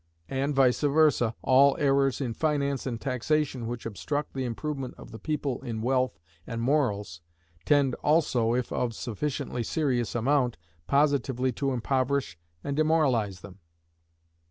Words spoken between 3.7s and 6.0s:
obstruct the improvement of the people in